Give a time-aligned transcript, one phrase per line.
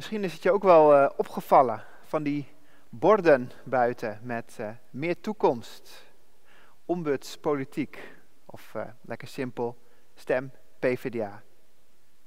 [0.00, 2.48] Misschien is het je ook wel uh, opgevallen van die
[2.88, 6.04] borden buiten met uh, meer toekomst,
[6.84, 9.78] ombudspolitiek of uh, lekker simpel
[10.14, 11.42] stem PvdA.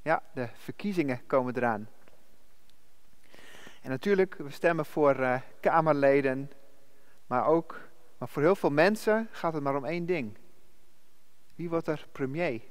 [0.01, 1.89] Ja, de verkiezingen komen eraan.
[3.81, 6.51] En natuurlijk, we stemmen voor Kamerleden,
[7.27, 7.79] maar ook,
[8.17, 10.37] maar voor heel veel mensen gaat het maar om één ding.
[11.55, 12.61] Wie wordt er premier?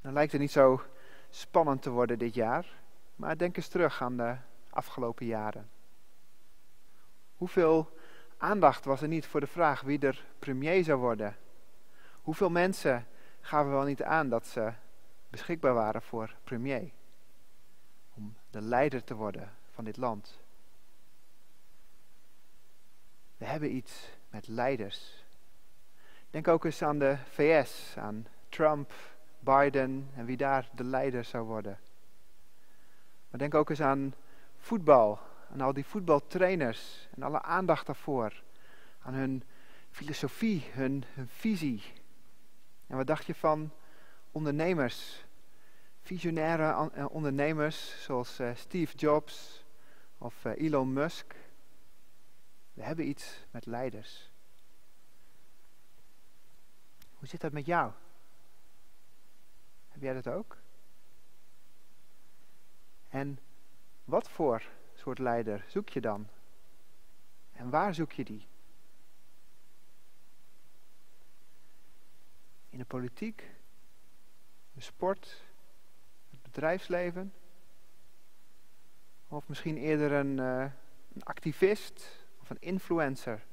[0.00, 0.82] Dan lijkt het niet zo
[1.30, 2.82] spannend te worden dit jaar.
[3.16, 4.36] Maar denk eens terug aan de
[4.70, 5.70] afgelopen jaren.
[7.36, 7.98] Hoeveel
[8.36, 11.36] aandacht was er niet voor de vraag wie er premier zou worden?
[12.22, 13.06] Hoeveel mensen
[13.40, 14.72] gaven wel niet aan dat ze
[15.30, 16.90] beschikbaar waren voor premier?
[18.14, 20.40] Om de leider te worden van dit land.
[23.36, 25.24] We hebben iets met leiders.
[26.30, 28.92] Denk ook eens aan de VS, aan Trump,
[29.38, 31.78] Biden en wie daar de leider zou worden.
[33.34, 34.14] Maar denk ook eens aan
[34.56, 35.18] voetbal,
[35.52, 38.42] aan al die voetbaltrainers en alle aandacht daarvoor.
[38.98, 39.42] Aan hun
[39.90, 41.82] filosofie, hun, hun visie.
[42.86, 43.70] En wat dacht je van
[44.32, 45.24] ondernemers?
[46.00, 49.64] Visionaire eh, ondernemers zoals uh, Steve Jobs
[50.18, 51.34] of uh, Elon Musk.
[52.72, 54.30] We hebben iets met leiders.
[57.14, 57.92] Hoe zit dat met jou?
[59.88, 60.62] Heb jij dat ook?
[63.14, 63.38] En
[64.04, 64.62] wat voor
[64.94, 66.28] soort leider zoek je dan?
[67.52, 68.46] En waar zoek je die?
[72.68, 73.50] In de politiek,
[74.72, 75.44] de sport,
[76.30, 77.32] het bedrijfsleven?
[79.28, 80.70] Of misschien eerder een, uh,
[81.14, 83.44] een activist of een influencer?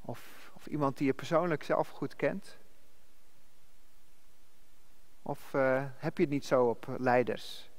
[0.00, 2.58] Of, of iemand die je persoonlijk zelf goed kent?
[5.22, 7.74] Of uh, heb je het niet zo op leiders?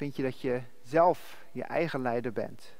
[0.00, 2.74] Vind je dat je zelf je eigen leider bent?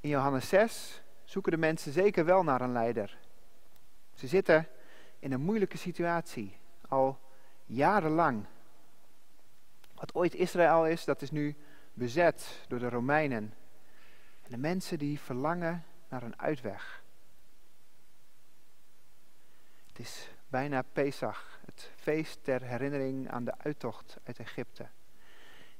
[0.00, 3.18] In Johannes 6 zoeken de mensen zeker wel naar een leider.
[4.14, 4.68] Ze zitten
[5.18, 6.56] in een moeilijke situatie,
[6.88, 7.20] al
[7.66, 8.46] jarenlang.
[9.94, 11.56] Wat ooit Israël is, dat is nu
[11.94, 13.54] bezet door de Romeinen.
[14.42, 17.02] En de mensen die verlangen naar een uitweg.
[19.86, 21.51] Het is bijna Pesach,
[21.96, 24.88] feest ter herinnering aan de uittocht uit Egypte.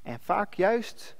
[0.03, 1.17] En vaak juist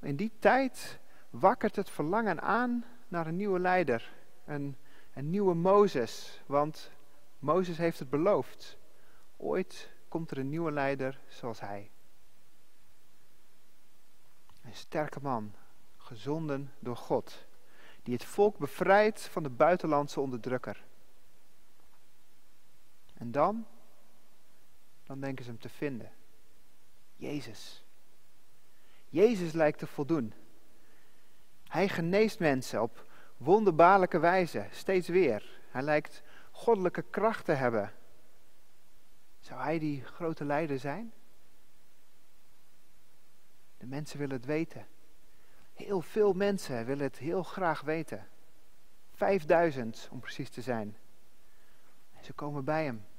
[0.00, 0.98] in die tijd
[1.30, 4.12] wakkert het verlangen aan naar een nieuwe leider,
[4.44, 4.76] een,
[5.14, 6.90] een nieuwe Mozes, want
[7.38, 8.76] Mozes heeft het beloofd.
[9.36, 11.90] Ooit komt er een nieuwe leider zoals hij.
[14.62, 15.54] Een sterke man,
[15.96, 17.46] gezonden door God,
[18.02, 20.84] die het volk bevrijdt van de buitenlandse onderdrukker.
[23.14, 23.66] En dan,
[25.12, 26.10] dan denken ze hem te vinden.
[27.16, 27.84] Jezus.
[29.08, 30.32] Jezus lijkt te voldoen.
[31.68, 33.06] Hij geneest mensen op
[33.36, 35.60] wonderbaarlijke wijze, steeds weer.
[35.70, 37.92] Hij lijkt goddelijke kracht te hebben.
[39.40, 41.12] Zou hij die grote leider zijn?
[43.76, 44.86] De mensen willen het weten.
[45.72, 48.28] Heel veel mensen willen het heel graag weten.
[49.10, 50.96] Vijfduizend om precies te zijn.
[52.12, 53.10] En ze komen bij hem.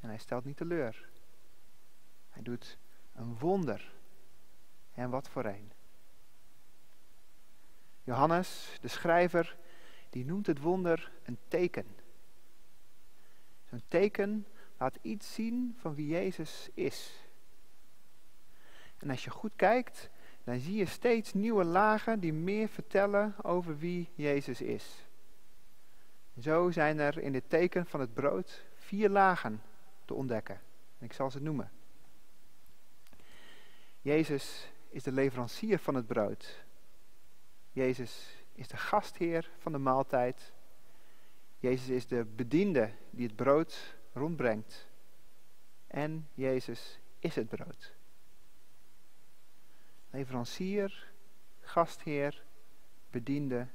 [0.00, 1.08] En hij stelt niet teleur.
[2.28, 2.78] Hij doet
[3.14, 3.92] een wonder.
[4.94, 5.72] En wat voor een.
[8.02, 9.56] Johannes, de schrijver,
[10.10, 11.86] die noemt het wonder een teken.
[13.68, 14.46] Zo'n teken
[14.78, 17.28] laat iets zien van wie Jezus is.
[18.98, 20.10] En als je goed kijkt,
[20.44, 25.08] dan zie je steeds nieuwe lagen die meer vertellen over wie Jezus is.
[26.38, 29.62] Zo zijn er in dit teken van het brood vier lagen
[30.10, 30.60] te ontdekken.
[30.98, 31.70] En ik zal ze noemen.
[34.00, 36.64] Jezus is de leverancier van het brood.
[37.72, 40.52] Jezus is de gastheer van de maaltijd.
[41.58, 44.88] Jezus is de bediende die het brood rondbrengt.
[45.86, 47.94] En Jezus is het brood.
[50.10, 51.12] Leverancier,
[51.60, 52.44] gastheer,
[53.10, 53.66] bediende,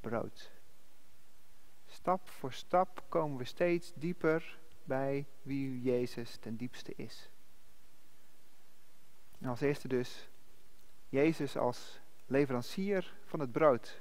[0.00, 0.50] brood.
[1.86, 7.30] Stap voor stap komen we steeds dieper bij wie Jezus ten diepste is.
[9.38, 10.28] En als eerste dus
[11.08, 14.00] Jezus als leverancier van het brood.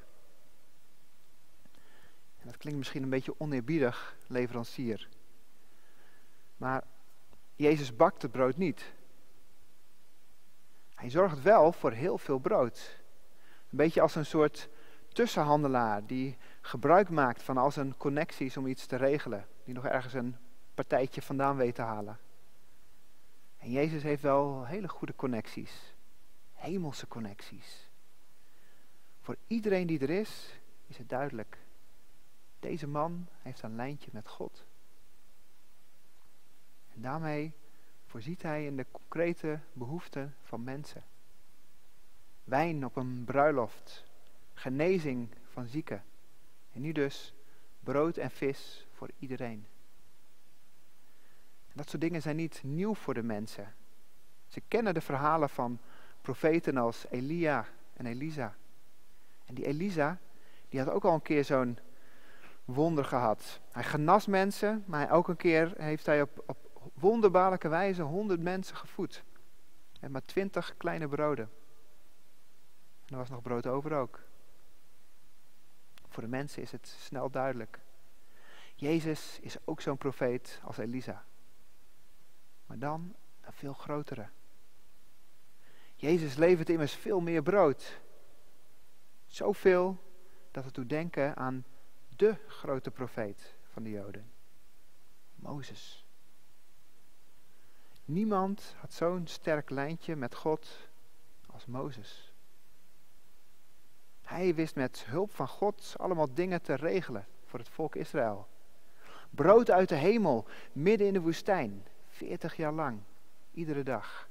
[2.38, 5.10] En dat klinkt misschien een beetje oneerbiedig, leverancier.
[6.58, 6.84] Maar
[7.56, 8.94] Jezus bakt het brood niet.
[10.96, 13.02] Hij zorgt wel voor heel veel brood.
[13.70, 14.70] Een beetje als een soort
[15.10, 19.48] tussenhandelaar die gebruik maakt van al zijn connecties om iets te regelen.
[19.64, 20.38] Die nog ergens een
[20.78, 22.20] partijtje vandaan weet te halen.
[23.58, 25.94] En Jezus heeft wel hele goede connecties.
[26.54, 27.90] Hemelse connecties.
[29.22, 31.58] Voor iedereen die er is, is het duidelijk.
[32.60, 34.66] Deze man heeft een lijntje met God.
[36.94, 37.54] En daarmee
[38.06, 41.04] voorziet hij in de concrete behoeften van mensen.
[42.44, 44.06] Wijn op een bruiloft,
[44.54, 46.04] genezing van zieken.
[46.74, 47.34] En nu dus
[47.80, 49.68] brood en vis voor iedereen.
[51.78, 53.76] Dat soort dingen zijn niet nieuw voor de mensen.
[54.48, 55.80] Ze kennen de verhalen van
[56.22, 58.56] profeten als Elia en Elisa.
[59.46, 60.20] En die Elisa,
[60.70, 61.80] die had ook al een keer zo'n
[62.66, 63.60] wonder gehad.
[63.72, 66.58] Hij genas mensen, maar ook een keer heeft hij op, op
[66.94, 69.24] wonderbaarlijke wijze honderd mensen gevoed.
[70.00, 71.50] En maar twintig kleine broden.
[73.06, 74.20] En er was nog brood over ook.
[76.08, 77.80] Voor de mensen is het snel duidelijk.
[78.76, 81.26] Jezus is ook zo'n profeet als Elisa.
[82.68, 84.30] Maar dan een veel grotere.
[85.96, 88.00] Jezus levert immers veel meer brood.
[89.26, 89.98] Zoveel
[90.52, 91.66] dat we toe denken aan
[92.16, 94.32] de grote profeet van de Joden.
[95.36, 96.06] Mozes.
[98.06, 100.90] Niemand had zo'n sterk lijntje met God
[101.46, 102.32] als Mozes.
[104.22, 108.48] Hij wist met hulp van God allemaal dingen te regelen voor het volk Israël.
[109.30, 111.86] Brood uit de hemel, midden in de woestijn,
[112.18, 113.00] 40 jaar lang,
[113.52, 114.30] iedere dag.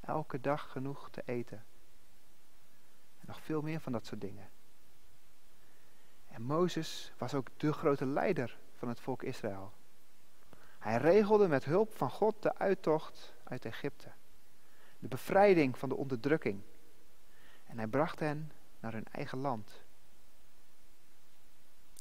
[0.00, 1.64] Elke dag genoeg te eten.
[3.20, 4.50] En nog veel meer van dat soort dingen.
[6.28, 9.72] En Mozes was ook de grote leider van het volk Israël.
[10.78, 14.12] Hij regelde met hulp van God de uittocht uit Egypte.
[14.98, 16.62] De bevrijding van de onderdrukking.
[17.66, 19.82] En hij bracht hen naar hun eigen land.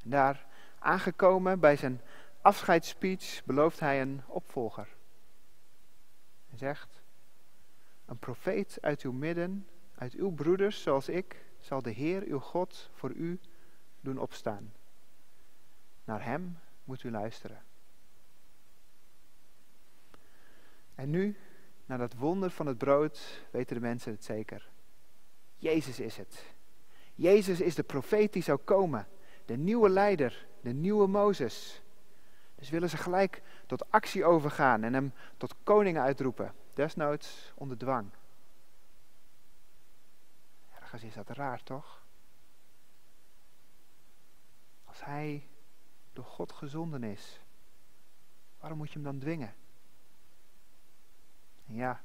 [0.03, 0.45] En daar
[0.79, 2.01] aangekomen bij zijn
[2.41, 4.87] afscheidsspeech belooft hij een opvolger.
[6.49, 7.01] Hij zegt,
[8.05, 12.89] een profeet uit uw midden, uit uw broeders zoals ik, zal de Heer uw God
[12.93, 13.39] voor u
[13.99, 14.73] doen opstaan.
[16.03, 17.63] Naar hem moet u luisteren.
[20.95, 21.37] En nu,
[21.85, 24.69] na dat wonder van het brood, weten de mensen het zeker.
[25.57, 26.45] Jezus is het.
[27.15, 29.07] Jezus is de profeet die zou komen.
[29.45, 31.80] De nieuwe leider, de nieuwe Mozes.
[32.61, 36.53] Dus willen ze gelijk tot actie overgaan en hem tot koning uitroepen.
[36.73, 38.09] Desnoods onder dwang.
[40.75, 42.03] Ergens is dat raar, toch?
[44.85, 45.47] Als hij
[46.13, 47.39] door God gezonden is,
[48.59, 49.53] waarom moet je hem dan dwingen?
[51.67, 52.01] En ja,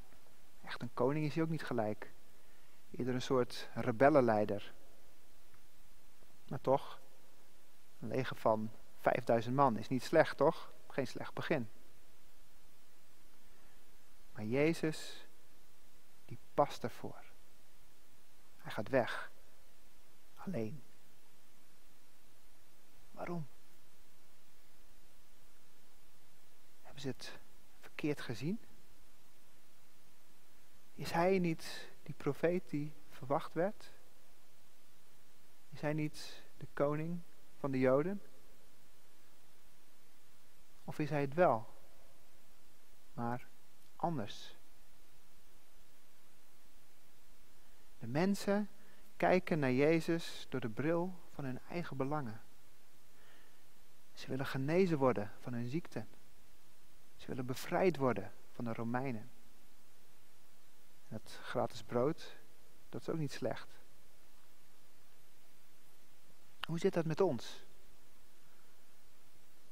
[0.64, 2.12] echt een koning is hij ook niet gelijk.
[2.90, 4.74] Eerder een soort rebellenleider.
[6.48, 7.00] Maar toch,
[8.00, 8.70] een leger van
[9.06, 10.72] 5000 man is niet slecht, toch?
[10.88, 11.68] Geen slecht begin.
[14.32, 15.26] Maar Jezus,
[16.24, 17.24] die past ervoor.
[18.56, 19.30] Hij gaat weg.
[20.34, 20.82] Alleen.
[23.10, 23.46] Waarom?
[26.82, 27.38] Hebben ze het
[27.80, 28.60] verkeerd gezien?
[30.94, 33.92] Is hij niet die profeet die verwacht werd?
[35.70, 37.20] Is hij niet de koning
[37.58, 38.22] van de Joden?
[40.86, 41.74] Of is hij het wel,
[43.12, 43.48] maar
[43.96, 44.56] anders?
[47.98, 48.68] De mensen
[49.16, 52.40] kijken naar Jezus door de bril van hun eigen belangen.
[54.12, 56.04] Ze willen genezen worden van hun ziekte.
[57.16, 59.30] Ze willen bevrijd worden van de Romeinen.
[61.08, 62.36] En het gratis brood,
[62.88, 63.80] dat is ook niet slecht.
[66.66, 67.65] Hoe zit dat met ons?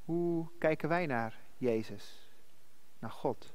[0.05, 2.31] Hoe kijken wij naar Jezus,
[2.99, 3.55] naar God?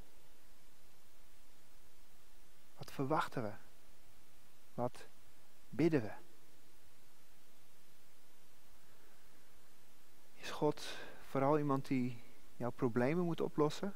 [2.77, 3.51] Wat verwachten we?
[4.73, 5.07] Wat
[5.69, 6.11] bidden we?
[10.33, 12.23] Is God vooral iemand die
[12.55, 13.95] jouw problemen moet oplossen?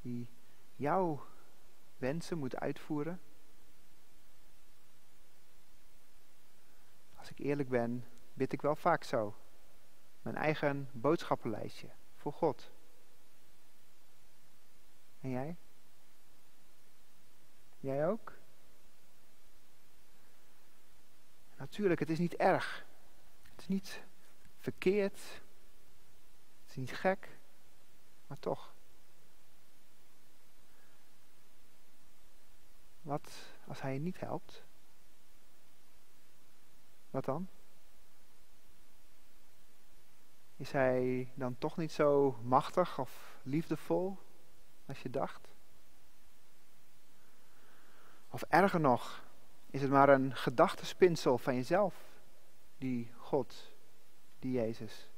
[0.00, 0.28] Die
[0.76, 1.26] jouw
[1.96, 3.20] wensen moet uitvoeren?
[7.14, 9.34] Als ik eerlijk ben, bid ik wel vaak zo.
[10.22, 12.70] Mijn eigen boodschappenlijstje voor God.
[15.20, 15.56] En jij?
[17.80, 18.32] Jij ook?
[21.56, 22.86] Natuurlijk, het is niet erg.
[23.42, 24.02] Het is niet
[24.58, 25.20] verkeerd.
[26.62, 27.38] Het is niet gek.
[28.26, 28.74] Maar toch.
[33.00, 34.64] Wat als hij je niet helpt?
[37.10, 37.48] Wat dan?
[40.62, 44.18] Is hij dan toch niet zo machtig of liefdevol
[44.86, 45.48] als je dacht?
[48.30, 49.24] Of erger nog,
[49.70, 51.94] is het maar een gedachtespinsel van jezelf,
[52.78, 53.72] die God,
[54.38, 55.08] die Jezus.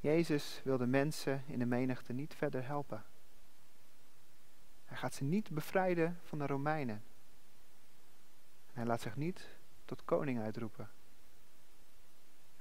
[0.00, 3.04] Jezus wil de mensen in de menigte niet verder helpen.
[4.84, 7.04] Hij gaat ze niet bevrijden van de Romeinen.
[8.72, 9.48] Hij laat zich niet
[9.84, 10.90] tot koning uitroepen.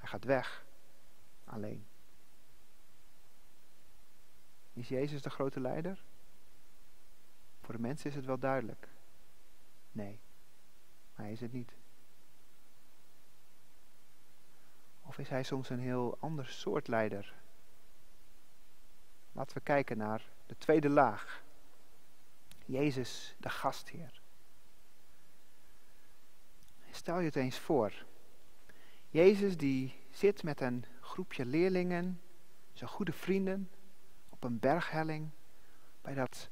[0.04, 0.66] Hij gaat weg,
[1.44, 1.88] alleen.
[4.74, 6.04] Is Jezus de grote leider?
[7.62, 8.88] Voor de mensen is het wel duidelijk.
[9.92, 10.20] Nee,
[11.16, 11.76] maar hij is het niet.
[15.02, 17.34] Of is hij soms een heel ander soort leider?
[19.32, 21.44] Laten we kijken naar de tweede laag.
[22.66, 24.22] Jezus, de gastheer.
[26.92, 28.06] Stel je het eens voor.
[29.14, 32.22] Jezus die zit met een groepje leerlingen,
[32.74, 33.70] zijn goede vrienden,
[34.30, 35.30] op een berghelling,
[36.02, 36.50] bij dat,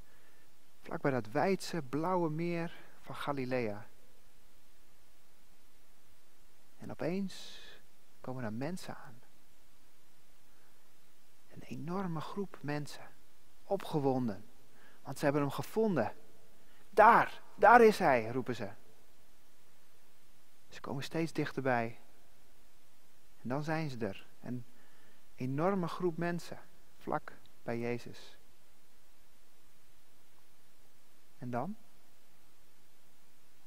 [0.81, 3.87] vlak bij dat wijdse blauwe meer van Galilea.
[6.77, 7.61] En opeens
[8.19, 9.21] komen er mensen aan.
[11.47, 13.09] Een enorme groep mensen,
[13.63, 14.45] opgewonden,
[15.01, 16.15] want ze hebben hem gevonden.
[16.89, 18.69] Daar, daar is hij, roepen ze.
[20.67, 21.99] Ze komen steeds dichterbij.
[23.41, 24.27] En dan zijn ze er.
[24.41, 24.65] Een
[25.35, 26.59] enorme groep mensen,
[26.97, 28.37] vlak bij Jezus.
[31.37, 31.75] En dan?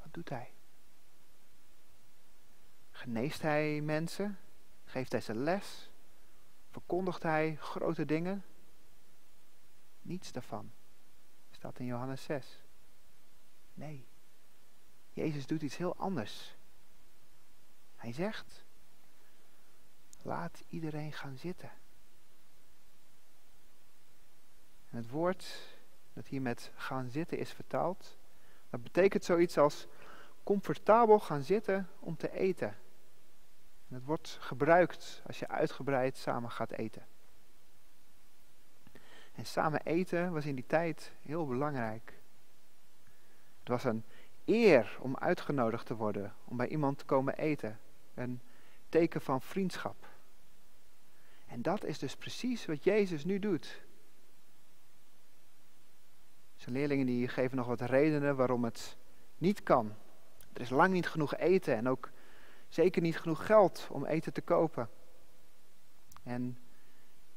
[0.02, 0.52] Wat doet hij?
[2.90, 4.38] Geneest hij mensen?
[4.84, 5.90] Geeft hij ze les?
[6.70, 8.44] Verkondigt hij grote dingen?
[10.02, 10.72] Niets daarvan.
[11.50, 12.64] Staat in Johannes 6.
[13.74, 14.06] Nee.
[15.12, 16.56] Jezus doet iets heel anders.
[17.96, 18.63] Hij zegt,
[20.24, 21.70] laat iedereen gaan zitten.
[24.90, 25.76] En het woord
[26.12, 28.18] dat hier met gaan zitten is vertaald,
[28.70, 29.86] dat betekent zoiets als
[30.42, 32.68] comfortabel gaan zitten om te eten.
[33.88, 37.06] En het wordt gebruikt als je uitgebreid samen gaat eten.
[39.34, 42.18] En samen eten was in die tijd heel belangrijk.
[43.58, 44.04] Het was een
[44.44, 47.80] eer om uitgenodigd te worden, om bij iemand te komen eten.
[48.14, 48.40] Een
[48.88, 50.13] teken van vriendschap.
[51.54, 53.82] En dat is dus precies wat Jezus nu doet.
[56.54, 58.96] Zijn leerlingen die geven nog wat redenen waarom het
[59.38, 59.94] niet kan.
[60.52, 62.10] Er is lang niet genoeg eten en ook
[62.68, 64.90] zeker niet genoeg geld om eten te kopen.
[66.22, 66.58] En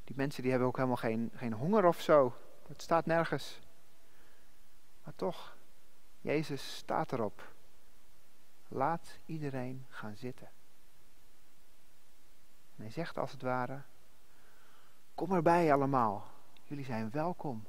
[0.04, 2.36] die mensen die hebben ook helemaal geen, geen honger of zo.
[2.68, 3.60] Het staat nergens.
[5.04, 5.58] Maar toch,
[6.22, 7.54] Jezus staat erop.
[8.68, 10.50] Laat iedereen gaan zitten.
[12.76, 13.82] En hij zegt als het ware,
[15.18, 16.32] kom erbij allemaal,
[16.64, 17.68] jullie zijn welkom.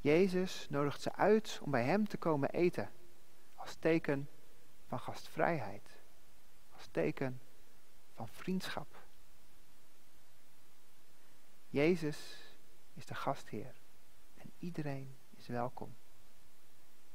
[0.00, 2.90] Jezus nodigt ze uit om bij hem te komen eten,
[3.54, 4.28] als teken
[4.86, 5.88] van gastvrijheid,
[6.72, 7.40] als teken
[8.14, 9.06] van vriendschap.
[11.68, 12.38] Jezus
[12.94, 13.74] is de gastheer
[14.34, 15.94] en iedereen is welkom.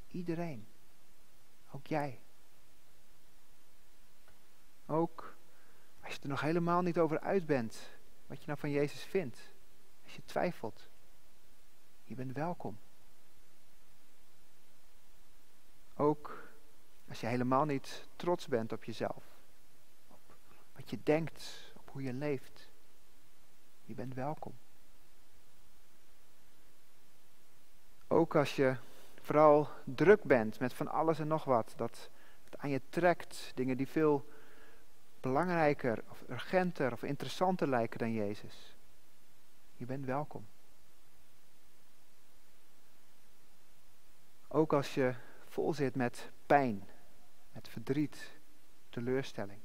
[0.08, 0.68] Iedereen,
[1.72, 2.22] ook jij.
[4.86, 5.38] Ook
[6.02, 7.98] als je er nog helemaal niet over uit bent,
[8.30, 9.40] wat je nou van Jezus vindt.
[10.04, 10.90] Als je twijfelt,
[12.04, 12.80] je bent welkom.
[15.96, 16.52] Ook
[17.08, 19.24] als je helemaal niet trots bent op jezelf,
[20.08, 20.20] op
[20.76, 22.70] wat je denkt, op hoe je leeft,
[23.86, 24.54] je bent welkom.
[28.08, 28.78] Ook als je
[29.22, 32.10] vooral druk bent met van alles en nog wat, dat
[32.44, 34.26] het aan je trekt, dingen die veel
[35.20, 38.78] belangrijker of urgenter of interessanter lijken dan Jezus.
[39.76, 40.48] Je bent welkom.
[44.48, 45.16] Ook als je
[45.48, 46.88] vol zit met pijn,
[47.52, 48.32] met verdriet,
[48.90, 49.60] teleurstelling.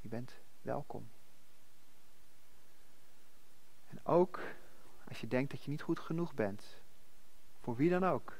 [0.00, 1.08] Je bent welkom.
[3.86, 4.40] En ook
[5.08, 6.82] als je denkt dat je niet goed genoeg bent,
[7.60, 8.36] voor wie dan ook,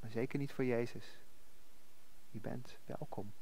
[0.00, 1.18] maar zeker niet voor Jezus.
[2.30, 3.32] Je bent welkom.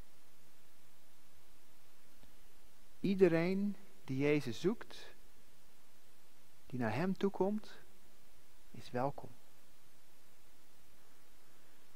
[3.04, 5.14] Iedereen die Jezus zoekt,
[6.66, 7.70] die naar Hem toekomt,
[8.70, 9.30] is welkom.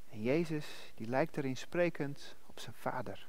[0.09, 3.29] En Jezus, die lijkt erin sprekend op zijn vader.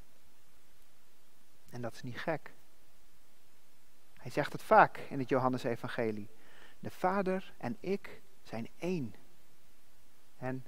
[1.69, 2.53] En dat is niet gek.
[4.13, 6.29] Hij zegt het vaak in het Johannesevangelie.
[6.79, 9.15] De vader en ik zijn één.
[10.37, 10.65] En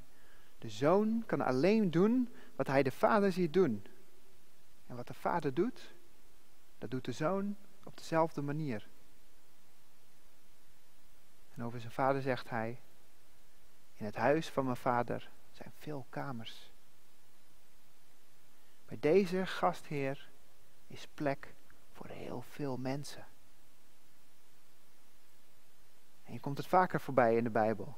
[0.58, 3.86] de zoon kan alleen doen wat hij de vader ziet doen.
[4.88, 5.94] En wat de vader doet,
[6.81, 8.88] dat doet de zoon op dezelfde manier.
[11.53, 12.81] En over zijn vader zegt hij,
[13.93, 16.71] In het huis van mijn vader zijn veel kamers.
[18.85, 20.29] Bij deze gastheer
[20.88, 21.53] is plek
[21.91, 23.27] voor heel veel mensen.
[26.23, 27.97] En je komt het vaker voorbij in de Bijbel.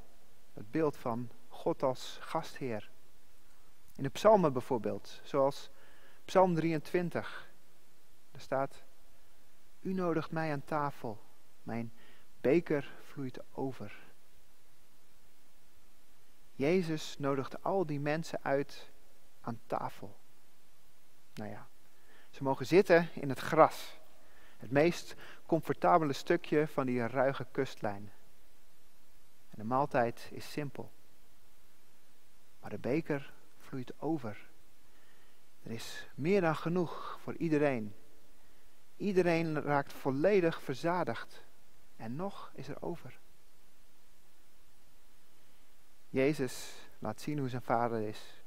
[0.54, 2.92] Het beeld van God als gastheer.
[3.96, 5.70] In de psalmen bijvoorbeeld, zoals
[6.26, 7.52] Psalm 23.
[8.34, 8.84] Daar staat,
[9.82, 11.24] U nodigt mij aan tafel,
[11.64, 11.94] mijn
[12.42, 14.00] beker vloeit over.
[16.54, 18.92] Jezus nodigde al die mensen uit
[19.42, 20.16] aan tafel.
[21.34, 21.68] Nou ja,
[22.30, 24.00] ze mogen zitten in het gras.
[24.58, 28.12] Het meest comfortabele stukje van die ruige kustlijn.
[29.50, 30.92] En de maaltijd is simpel.
[32.60, 34.50] Maar de beker vloeit over.
[35.64, 37.96] Er is meer dan genoeg voor iedereen.
[39.04, 41.44] Iedereen raakt volledig verzadigd.
[41.96, 43.20] En nog is er over.
[46.10, 48.44] Jezus laat zien hoe zijn vader is.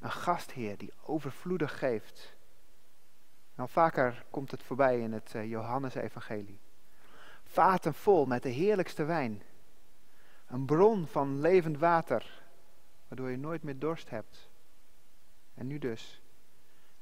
[0.00, 2.36] Een gastheer die overvloedig geeft.
[3.54, 6.60] En al vaker komt het voorbij in het uh, Johannesevangelie.
[7.44, 9.42] Vaten vol met de heerlijkste wijn.
[10.46, 12.42] Een bron van levend water,
[13.08, 14.50] waardoor je nooit meer dorst hebt.
[15.54, 16.22] En nu dus,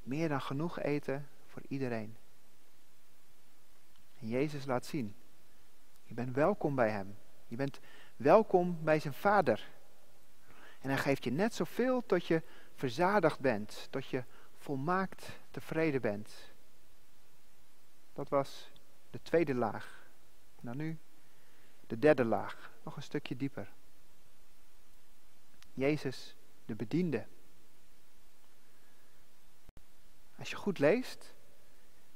[0.03, 2.17] meer dan genoeg eten voor iedereen.
[4.19, 5.15] En Jezus laat zien,
[6.03, 7.17] je bent welkom bij Hem.
[7.47, 7.79] Je bent
[8.15, 9.67] welkom bij zijn Vader.
[10.81, 12.41] En Hij geeft je net zoveel tot je
[12.75, 14.23] verzadigd bent, tot je
[14.57, 16.53] volmaakt tevreden bent.
[18.13, 18.71] Dat was
[19.09, 20.07] de tweede laag.
[20.61, 20.97] Nou nu
[21.87, 23.73] de derde laag, nog een stukje dieper.
[25.73, 27.25] Jezus, de bediende.
[30.37, 31.34] Als je goed leest,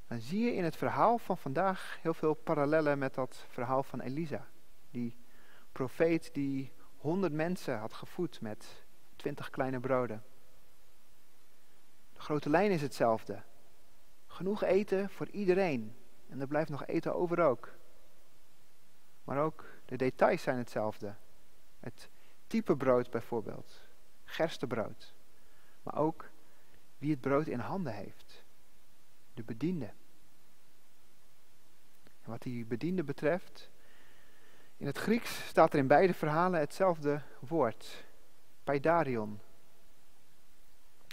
[0.10, 4.00] dan zie je in het verhaal van vandaag heel veel parallellen met dat verhaal van
[4.02, 4.48] Elisa.
[4.92, 5.18] Die
[5.72, 10.24] profeet die honderd mensen had gevoed met twintig kleine broden.
[12.14, 13.42] De grote lijn is hetzelfde.
[14.28, 15.96] Genoeg eten voor iedereen.
[16.30, 17.74] En er blijft nog eten over ook.
[19.24, 21.16] Maar ook de details zijn hetzelfde.
[21.80, 22.10] Het
[22.48, 23.82] type brood bijvoorbeeld.
[24.24, 25.14] Gerstebrood.
[25.84, 26.30] Maar ook
[26.98, 28.48] wie het brood in handen heeft.
[29.34, 29.94] De bediende.
[32.04, 33.70] En wat die bediende betreft,
[34.78, 38.06] in het Grieks staat er in beide verhalen hetzelfde woord.
[38.64, 39.40] Paidarion.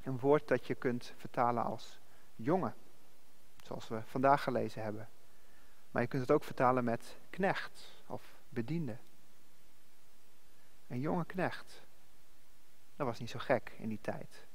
[0.02, 2.00] Een woord dat je kunt vertalen als
[2.36, 2.74] jongen.
[3.62, 5.08] Zoals we vandaag gelezen hebben.
[5.90, 8.96] Maar je kunt het ook vertalen met knecht of bediende.
[10.86, 11.82] Een jonge knecht.
[12.96, 14.45] Dat was niet zo gek in die tijd.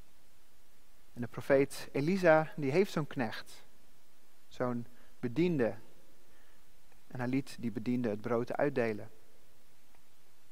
[1.14, 3.66] En de profeet Elisa, die heeft zo'n knecht.
[4.48, 4.88] Zo'n
[5.20, 5.76] bediende.
[7.08, 9.12] En hij liet die bediende het brood uitdelen.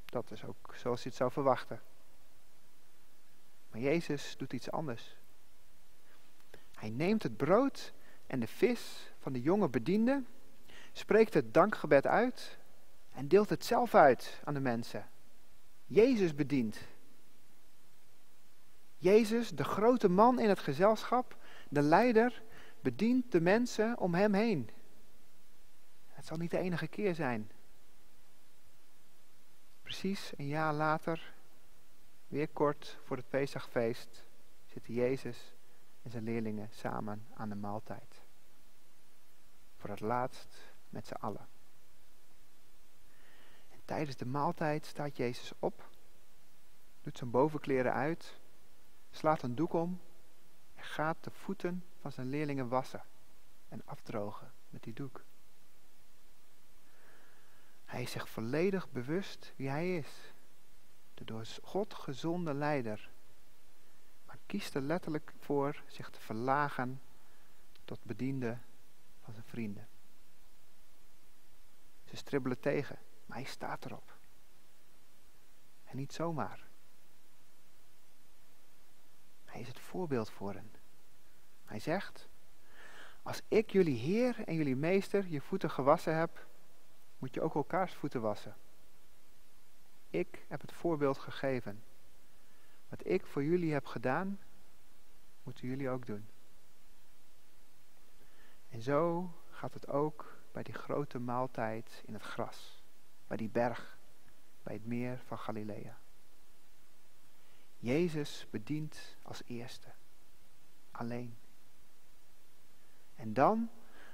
[0.06, 1.82] Dat is ook zoals je het zou verwachten.
[3.72, 5.18] Maar Jezus doet iets anders.
[6.74, 7.94] Hij neemt het brood
[8.28, 10.24] en de vis van de jonge bediende,
[10.92, 12.58] spreekt het dankgebed uit
[13.12, 15.10] en deelt het zelf uit aan de mensen.
[15.86, 16.80] Jezus bedient.
[19.00, 21.38] Jezus, de grote man in het gezelschap,
[21.70, 22.44] de leider,
[22.82, 24.70] bedient de mensen om hem heen.
[26.08, 27.52] Het zal niet de enige keer zijn.
[29.82, 31.34] Precies een jaar later,
[32.28, 34.26] weer kort voor het Pesachfeest,
[34.66, 35.56] zitten Jezus
[36.02, 38.22] en zijn leerlingen samen aan de maaltijd.
[39.78, 41.48] Voor het laatst met z'n allen.
[43.70, 45.90] En tijdens de maaltijd staat Jezus op,
[47.02, 48.39] doet zijn bovenkleren uit,
[49.12, 50.00] slaat een doek om
[50.76, 53.04] en gaat de voeten van zijn leerlingen wassen
[53.70, 55.24] en afdrogen met die doek.
[57.86, 60.34] Hij is zich volledig bewust wie hij is.
[61.14, 63.10] De door God gezonde leider.
[64.26, 67.02] Maar kiest er letterlijk voor zich te verlagen
[67.86, 68.58] tot bediende
[69.24, 69.88] van zijn vrienden.
[72.06, 74.18] Ze stribbelen tegen, maar hij staat erop.
[75.84, 76.69] En niet zomaar.
[79.60, 80.72] Is het voorbeeld voor hen.
[81.66, 82.30] Hij zegt,
[83.22, 86.48] als ik jullie Heer en jullie Meester je voeten gewassen heb,
[87.18, 88.56] moet je ook elkaars voeten wassen.
[90.10, 91.84] Ik heb het voorbeeld gegeven.
[92.90, 94.40] Wat ik voor jullie heb gedaan,
[95.44, 96.28] moeten jullie ook doen.
[98.70, 102.84] En zo gaat het ook bij die grote maaltijd in het gras,
[103.28, 103.98] bij die berg,
[104.64, 105.98] bij het meer van Galilea.
[107.82, 109.88] Jezus bedient als eerste,
[110.92, 111.38] alleen.
[113.16, 113.70] En dan,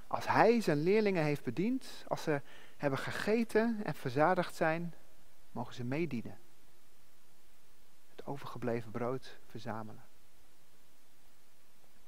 [0.06, 2.42] als hij zijn leerlingen heeft bediend, als ze
[2.76, 4.94] hebben gegeten en verzadigd zijn,
[5.50, 6.38] mogen ze meedienen.
[8.24, 10.04] overgebleven brood verzamelen.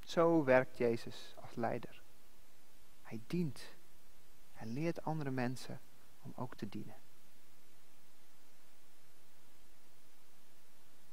[0.05, 2.03] Zo werkt Jezus als leider.
[3.03, 3.63] Hij dient
[4.55, 5.81] en leert andere mensen
[6.23, 6.97] om ook te dienen.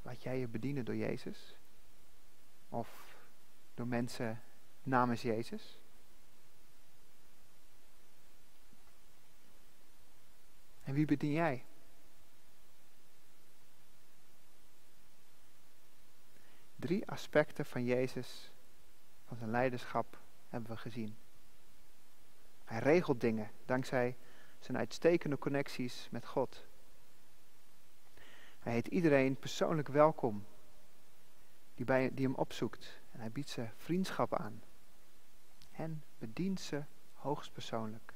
[0.02, 1.56] Laat jij je bedienen door Jezus?
[2.68, 3.16] Of
[3.74, 4.42] door mensen
[4.82, 5.78] namens Jezus?
[10.82, 11.64] En wie bedien jij?
[16.76, 18.52] Drie aspecten van Jezus,
[19.26, 21.16] van zijn leiderschap, hebben we gezien.
[22.64, 24.16] Hij regelt dingen dankzij
[24.58, 26.64] zijn uitstekende connecties met God.
[28.58, 30.44] Hij heet iedereen persoonlijk welkom
[31.76, 33.00] die, bij, die hem opzoekt.
[33.12, 34.62] En hij biedt ze vriendschap aan.
[35.72, 38.14] En bedient ze hoogstpersoonlijk.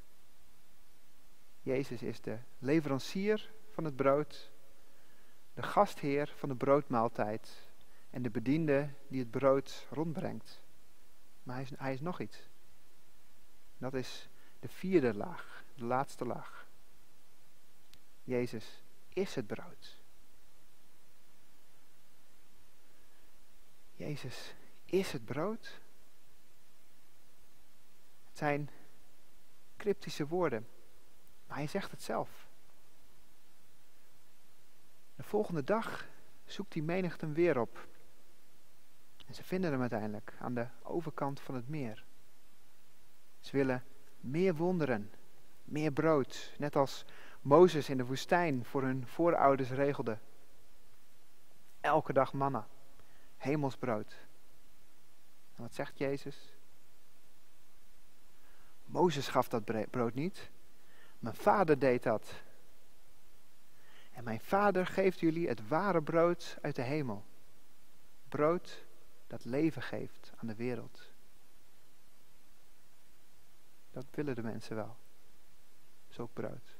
[1.62, 4.50] Jezus is de leverancier van het brood,
[5.54, 7.68] de gastheer van de broodmaaltijd
[8.10, 10.62] en de bediende die het brood rondbrengt.
[11.42, 12.48] Maar hij is, hij is nog iets.
[13.78, 14.28] Dat is
[14.60, 16.68] de vierde laag, de laatste laag.
[18.24, 19.99] Jezus is het brood.
[24.00, 25.80] Jezus is het brood.
[28.24, 28.70] Het zijn
[29.76, 30.68] cryptische woorden,
[31.46, 32.48] maar hij zegt het zelf.
[35.14, 36.08] De volgende dag
[36.44, 37.88] zoekt die menigte hem weer op.
[39.26, 42.04] En ze vinden hem uiteindelijk aan de overkant van het meer.
[43.40, 43.84] Ze willen
[44.20, 45.12] meer wonderen,
[45.64, 47.04] meer brood, net als
[47.40, 50.18] Mozes in de woestijn voor hun voorouders regelde.
[51.80, 52.68] Elke dag manna,
[53.40, 54.16] hemelsbrood.
[55.54, 56.54] En wat zegt Jezus?
[58.84, 60.50] Mozes gaf dat brood niet,
[61.18, 62.42] mijn vader deed dat.
[64.12, 67.24] En mijn vader geeft jullie het ware brood uit de hemel.
[68.28, 68.84] Brood
[69.26, 71.10] dat leven geeft aan de wereld.
[73.90, 74.96] Dat willen de mensen wel.
[76.08, 76.76] Dat ook brood.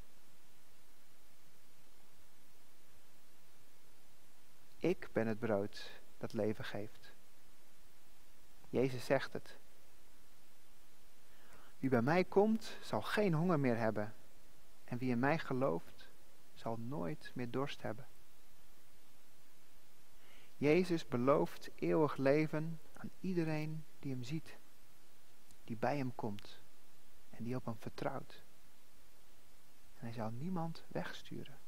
[4.79, 7.13] Ik ben het brood dat leven geeft.
[8.69, 9.59] Jezus zegt het.
[11.79, 14.15] Wie bij mij komt, zal geen honger meer hebben.
[14.85, 16.09] En wie in mij gelooft,
[16.55, 18.07] zal nooit meer dorst hebben.
[20.57, 24.57] Jezus belooft eeuwig leven aan iedereen die hem ziet,
[25.65, 26.61] die bij hem komt
[27.31, 28.43] en die op hem vertrouwt.
[29.95, 31.60] En hij zal niemand wegsturen.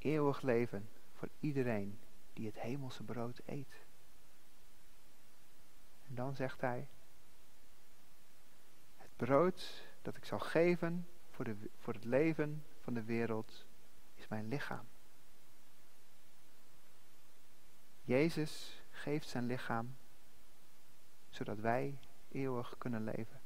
[0.00, 1.98] Eeuwig leven voor iedereen
[2.32, 3.86] die het hemelse brood eet.
[6.08, 6.88] En dan zegt hij,
[8.96, 13.66] het brood dat ik zal geven voor, de, voor het leven van de wereld
[14.14, 14.86] is mijn lichaam.
[18.02, 19.96] Jezus geeft zijn lichaam
[21.28, 23.39] zodat wij eeuwig kunnen leven.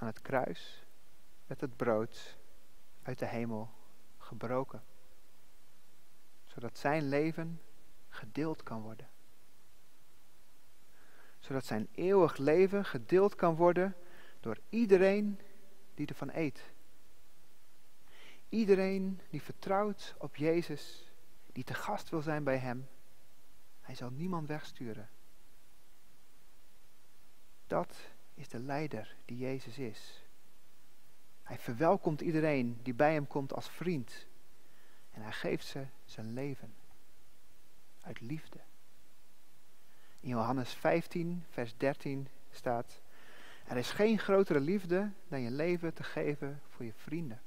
[0.00, 0.84] Aan het kruis
[1.46, 2.36] werd het brood
[3.02, 3.70] uit de hemel
[4.18, 4.82] gebroken,
[6.44, 7.60] zodat zijn leven
[8.08, 9.08] gedeeld kan worden.
[11.38, 13.96] Zodat zijn eeuwig leven gedeeld kan worden
[14.40, 15.40] door iedereen
[15.94, 16.62] die ervan eet.
[18.48, 21.12] Iedereen die vertrouwt op Jezus,
[21.52, 22.88] die te gast wil zijn bij Hem,
[23.80, 25.08] Hij zal niemand wegsturen.
[27.66, 27.96] Dat
[28.38, 30.22] is de leider die Jezus is.
[31.42, 34.26] Hij verwelkomt iedereen die bij Hem komt als vriend.
[35.10, 36.74] En Hij geeft ze zijn leven.
[38.00, 38.58] Uit liefde.
[40.20, 43.00] In Johannes 15, vers 13 staat:
[43.66, 47.42] Er is geen grotere liefde dan je leven te geven voor je vrienden.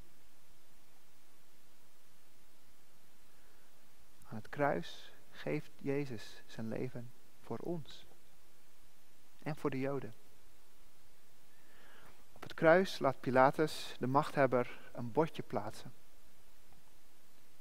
[4.24, 8.06] Aan het kruis geeft Jezus zijn leven voor ons.
[9.40, 10.21] En voor de Joden.
[12.42, 15.94] Op het kruis laat Pilatus de machthebber een bordje plaatsen.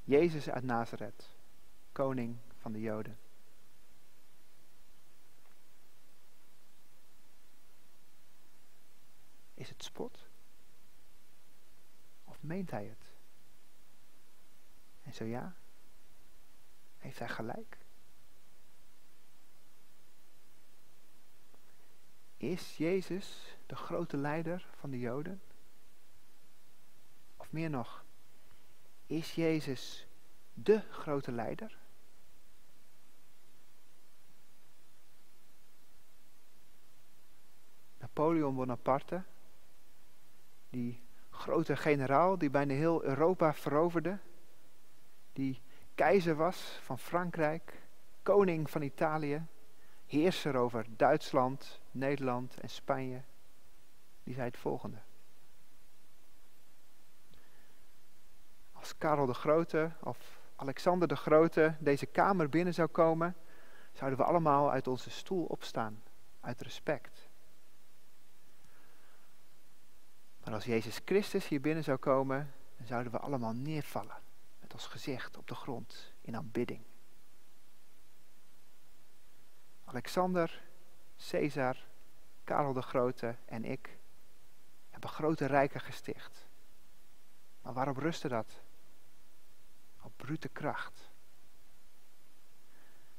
[0.05, 1.29] Jezus uit Nazareth,
[1.93, 3.19] koning van de Joden.
[9.55, 10.29] Is het spot?
[12.25, 13.13] Of meent hij het?
[15.03, 15.55] En zo ja,
[16.99, 17.79] heeft hij gelijk?
[22.41, 25.41] Is Jezus de grote leider van de Joden?
[27.37, 28.05] Of meer nog,
[29.07, 30.07] is Jezus
[30.55, 31.79] de grote leider?
[37.99, 39.23] Napoleon Bonaparte,
[40.71, 41.01] die
[41.31, 44.19] grote generaal die bijna heel Europa veroverde,
[45.33, 45.61] die
[45.95, 47.83] keizer was van Frankrijk,
[48.23, 49.47] koning van Italië,
[50.07, 53.23] heerser over Duitsland, Nederland en Spanje,
[54.23, 54.99] die zei het volgende.
[58.73, 63.37] Als Karel de Grote of Alexander de Grote deze kamer binnen zou komen,
[63.93, 66.03] zouden we allemaal uit onze stoel opstaan,
[66.41, 67.29] uit respect.
[70.45, 74.17] Maar als Jezus Christus hier binnen zou komen, dan zouden we allemaal neervallen,
[74.61, 76.83] met ons gezicht op de grond, in aanbidding.
[79.85, 80.63] Alexander,
[81.29, 81.77] Caesar,
[82.45, 83.99] Karel de Grote en ik
[84.91, 86.47] hebben grote rijken gesticht.
[87.63, 88.61] Maar waarop rustte dat?
[90.03, 91.11] Op brute kracht.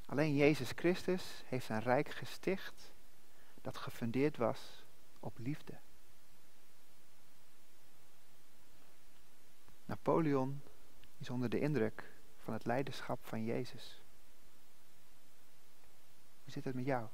[0.05, 2.91] Alleen Jezus Christus heeft een rijk gesticht
[3.61, 4.85] dat gefundeerd was
[5.19, 5.79] op liefde.
[9.85, 10.61] Napoleon
[11.17, 14.01] is onder de indruk van het leiderschap van Jezus.
[16.43, 17.07] Hoe zit het met jou?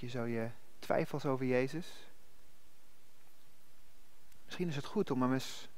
[0.00, 2.10] Je zo je twijfels over Jezus?
[4.44, 5.68] Misschien is het goed om hem eens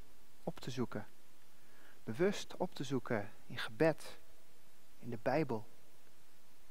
[0.43, 1.07] op te zoeken.
[2.05, 4.19] Bewust op te zoeken in gebed,
[4.99, 5.67] in de Bijbel,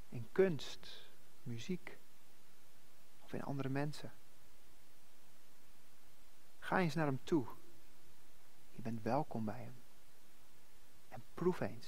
[0.09, 1.09] in kunst,
[1.43, 1.97] muziek
[3.19, 4.13] of in andere mensen.
[6.59, 7.47] Ga eens naar hem toe.
[8.71, 9.75] Je bent welkom bij hem.
[11.09, 11.87] En proef eens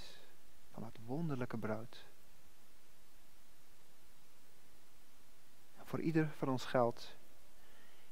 [0.72, 2.11] van het wonderlijke brood.
[5.92, 7.16] Voor ieder van ons geldt,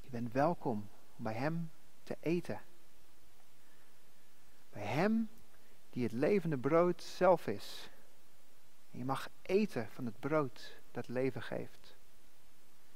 [0.01, 1.71] je bent welkom om bij hem
[2.03, 2.61] te eten.
[4.69, 5.29] Bij hem
[5.89, 7.89] die het levende brood zelf is.
[8.91, 11.95] Je mag eten van het brood dat leven geeft.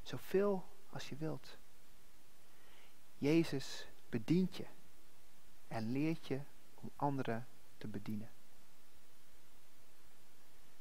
[0.01, 1.57] Zoveel als je wilt.
[3.17, 4.65] Jezus bedient je
[5.67, 6.39] en leert je
[6.75, 8.29] om anderen te bedienen.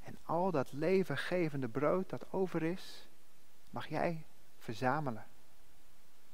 [0.00, 3.06] En al dat levengevende brood dat over is,
[3.72, 4.24] mag jij
[4.58, 5.26] verzamelen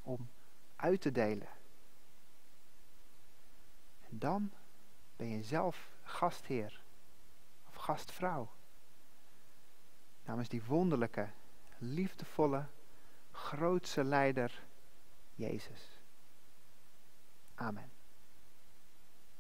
[0.03, 0.29] om
[0.77, 1.48] uit te delen.
[4.11, 4.53] En dan
[5.16, 6.81] ben je zelf gastheer
[7.68, 8.51] of gastvrouw.
[10.24, 11.29] Namens die wonderlijke,
[11.79, 12.66] liefdevolle,
[13.31, 14.62] grootse leider
[15.35, 16.01] Jezus.
[17.55, 17.97] Amen.